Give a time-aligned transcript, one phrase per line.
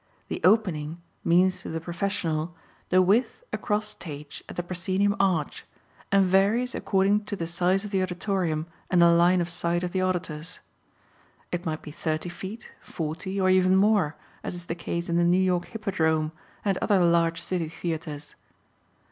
[0.29, 2.55] "The opening" means to the professional
[2.89, 5.63] the width across stage at the proscenium arch,
[6.11, 9.91] and varies according to the size of the auditorium and the line of sight of
[9.91, 10.59] the auditors.
[11.51, 15.23] It may be thirty feet, forty, or even more, as is the case in the
[15.23, 16.31] New York Hippodrome
[16.65, 18.33] and other large city theatres.